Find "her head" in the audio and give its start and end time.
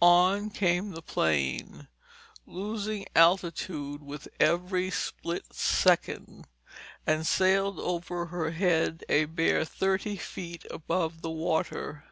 8.26-9.02